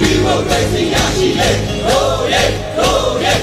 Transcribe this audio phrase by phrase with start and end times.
[0.00, 1.50] ဒီမိုကရေစီရရှိလေ
[1.86, 2.44] ဟိုးရဲ
[2.76, 3.34] ဟိုးရဲ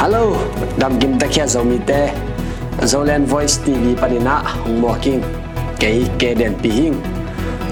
[0.00, 0.24] Hello,
[0.80, 2.12] dam kim takia zomite.
[2.90, 5.22] Zolan Voice TV panina hong mo king.
[5.80, 6.96] Kay ke den pihing.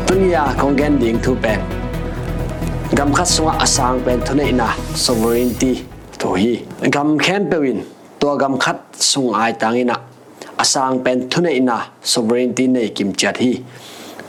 [0.07, 1.61] Tunya kong gen ding thu pen.
[2.97, 5.85] Gam khat sunga asang pen thune ina sovereignty
[6.21, 6.55] to hi.
[6.95, 7.85] Gam khen pewin
[8.30, 8.78] ตัวกำคัด
[9.12, 9.98] สุงไอตังอินะ
[10.60, 11.78] อาสังเป็นทุนอินะ
[12.12, 13.52] sovereignty ในกิมจัดฮี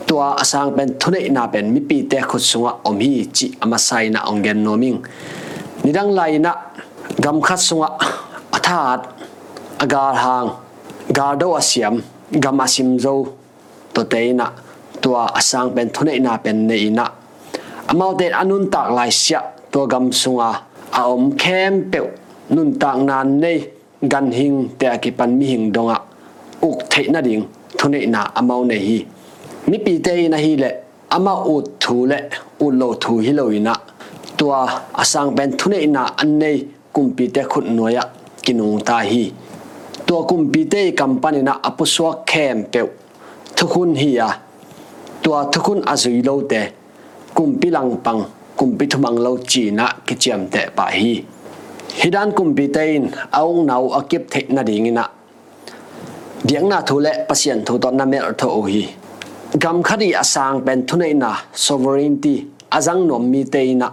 [0.07, 4.95] ตัวอาสังเป็นทุนอินะเป็นมิปีเตะขุดสุงอมฮีจิอามาไซนะองเกนโนมิง
[5.83, 6.53] นิดังไลนะ
[7.25, 7.79] กำคัดสุง
[8.53, 8.99] อาธาด
[9.81, 10.45] อากาหาง
[11.17, 11.93] กาโดอาเซียม
[12.43, 13.05] กำมาซิมโจ
[13.93, 14.47] ตัวเตนะ
[15.03, 17.05] ตัวอาสังเป็นทุนอินะเป็นในอินะ
[17.89, 19.39] อามาเดอนุนตักไลเสีย
[19.73, 20.41] ตัวกำสุง
[20.95, 22.03] อาอมเข้มเปีย
[22.55, 23.47] นุนตักนานเน
[24.13, 25.97] กันหิงแต่กิปันมีหิงดงะ
[26.63, 27.39] อุกเทนัดิง
[27.77, 28.97] ทุนนาอมาในฮี
[29.69, 30.73] มิปีเตยนะฮีแหละ
[31.13, 32.19] อมาอุดถูแหละ
[32.61, 33.75] อุดโลถูฮิโลวินะ
[34.39, 34.53] ตัว
[34.99, 36.55] อสังเป็นทุนนาอันเนย
[36.95, 38.03] กุมปีเตขุนนวยะ
[38.45, 39.23] กินุงตาฮี
[40.07, 42.87] ตัวกุมปีเตกัมปันนะอปุสวะแคมเปว
[43.57, 44.29] ทุกุนฮียะ
[45.23, 46.53] ตัวทุกุนอาศัยโลเต
[47.37, 48.17] กุมปีลังปัง
[48.59, 51.13] กุมปีทุบังโลจีนะกิเจมแต่ปะฮี
[51.91, 52.33] hidan
[52.75, 55.09] in aung nau akip the na dingina.
[56.43, 58.87] Diang na thule pasien thu to na mel tho hi.
[59.59, 63.89] Gam khari asang pen thunei na, sovereignty, azang nom mi te na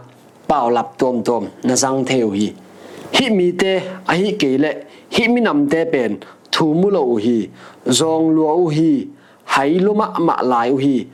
[0.48, 2.54] pau lap tom tom na zang theo hi.
[3.12, 6.18] Hi mi te, a hi keile hi mi nam te pen,
[6.52, 7.48] thu mu lo hi,
[7.86, 9.06] zong lu u hi,
[9.44, 11.06] hai lu ma ma lai hi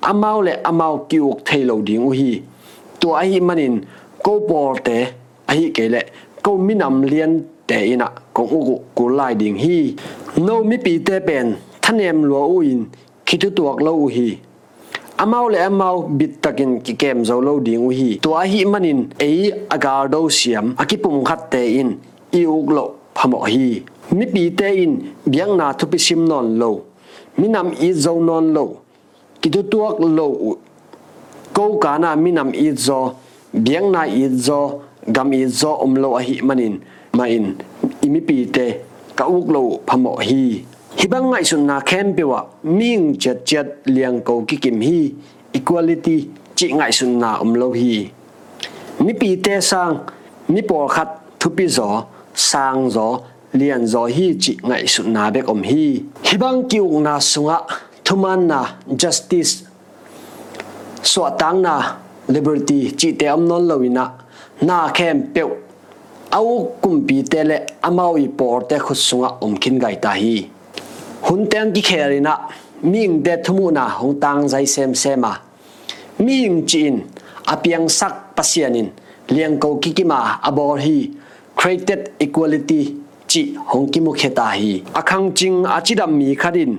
[0.00, 2.42] amau le amau kiuk thei lo ding u hi.
[3.00, 3.84] To a hi manin,
[4.22, 5.06] ko por te,
[5.46, 5.70] a hi
[6.48, 9.94] ke mi nằm liền te ina ko u ku lai ding hi.
[10.36, 12.84] No mi pi te pen thanem lu u in
[13.26, 14.36] khitu tuak lo lâu hi.
[15.16, 18.18] Amau le amau bit takin ki kem zo lo ding u hi.
[18.22, 21.92] To a hi manin ei agar do siam akipum khat te in
[22.32, 23.82] i uk lo phamo hi.
[24.10, 26.80] Mi pi te in, biang na thu pi sim non lo
[27.38, 28.66] mi nam i zo non lo
[29.42, 30.56] ki tu tuak lo u.
[31.52, 33.12] Ko ka na mi nam i zo
[33.52, 36.74] biang na i zo gam i zo om lo a hi manin,
[37.12, 37.56] ma in
[38.04, 38.66] imi pi te,
[39.16, 40.64] ka uk lo phamo hi.
[40.98, 45.12] Hibang ngai sun na khem pewa ming chet chet liang ko ki kim hi,
[45.58, 46.16] equality
[46.56, 48.10] chi ngai sun na om lo hi.
[49.04, 49.94] Mi pi te sang,
[50.48, 51.08] mi por khat
[51.40, 51.88] thu pi zo,
[52.34, 53.08] sang zo,
[53.52, 56.02] lian zo hi chi ngai sun na bek om hi.
[56.26, 57.58] Hibang ki uk na sunga
[58.04, 58.60] thuman na
[58.96, 59.52] justice,
[61.02, 61.74] so tang na
[62.28, 63.68] liberty chi te am non
[64.66, 65.48] นาแคมเปียว
[66.32, 66.42] เอา
[66.82, 67.52] กุมปีเตเล
[67.84, 70.36] อามาวีปอร์เตขุสุงะอมคินไกตาฮี
[71.26, 72.34] หุนเตงกิเคลินะ
[72.92, 75.32] มิงเดทมูนาหงตังไซเซมเซมา
[76.24, 76.94] มิงจิน
[77.50, 78.88] อเปียงสักปะเซียนิน
[79.32, 80.98] เลียงโกกิกิมาอบอฮี
[81.58, 82.80] created equality
[83.30, 86.72] chi hong ki mukhe ta hi akhang ching achidam mi khadin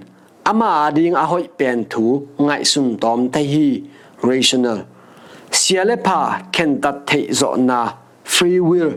[0.49, 2.03] ama ading a hoi pen thu
[2.45, 3.67] ngai sum tom ta hi
[4.27, 4.79] rational
[6.81, 7.79] tat thei zo na
[8.25, 8.91] free will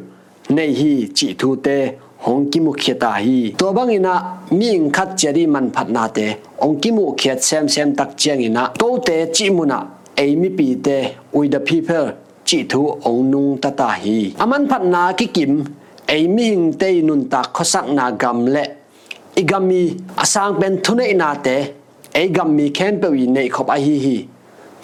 [0.48, 1.76] nei hi chi thu te
[2.24, 4.14] hong ki mu kheta hi to bangina
[4.50, 6.26] ming khat cheri man phat na te
[6.64, 9.78] ong ki mu khet sem sem tak chiang ina to te chi muna
[10.16, 10.96] ei mi pi te
[11.32, 12.06] with the people
[12.44, 15.64] chi thu ong nung ta ta hi aman phat na ki kim
[16.06, 18.64] ei mi hing te nun ta khosak na gam le
[19.40, 19.82] igami
[20.16, 21.56] asang pen thune ina te
[22.20, 24.16] ei gam mi khem pe wi nei khop a hi hi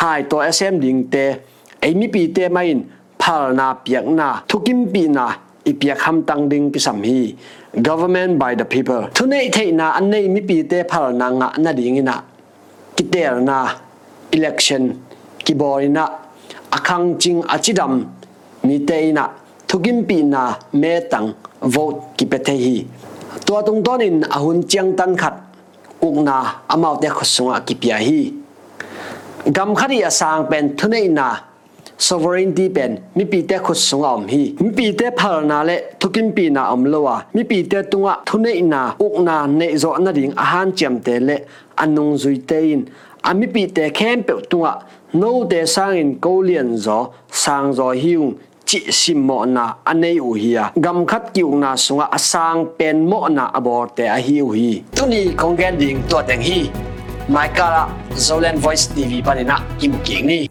[0.00, 1.14] หายตัวเอสเอ็มดิงเต
[1.80, 2.78] ไอมีปีเตไม่น
[3.22, 5.26] พาลนาเปียกนาทุกิมปีนา
[5.66, 7.20] อีเปียกคำตังดิงพิสัมฮี
[7.86, 12.16] government by the people ทุนไอเทนาอันนี้มีปีเตพาลนางะนาดิงินะ
[12.96, 13.58] กิเตอนา
[14.34, 14.82] election
[15.46, 16.04] กิบอรินะ
[16.72, 17.92] อคังจิงอจิดัม
[18.66, 19.24] มีเตนะ
[19.68, 20.42] ทุกิมปีนา
[20.78, 21.24] เมตัง
[21.74, 22.76] vote กิเปเทฮี
[23.46, 25.34] ตัวตรงต้นอินอหุนเจียงตันขัด
[26.02, 26.38] อุกนา
[26.70, 28.20] อมาวเตขสุงะกิเปียฮี
[29.58, 31.28] กำคดีอสางเป็นทุนนา
[32.06, 41.36] sovereignty เป็นมีปีแต่ขุดสงอมฮีมีปีแต่พารนาและทุกินปีนาอมลวะมีปีแต่ตุงะทุนนาอุกนาเนจอนดิ่งอาหารเจียมเตและ
[41.80, 42.80] อันนงซุยเตอิน
[43.26, 44.72] อามีปีแต่แค้มเปตุงะ
[45.18, 46.98] โนเตสร้างอินเกาเลียนจอ
[47.42, 48.22] สร้างจอฮิว
[48.68, 56.58] จิสิมอนาอันในอุฮียกำคัดกิวนาสงะอสางเป็นมอนาอบอร์แต่อฮิวฮีตุนีของแกนดิ่งตัวแต่งฮี
[57.30, 60.50] 买家啦，收靓 voice TV 帮你拿，劲不劲呢？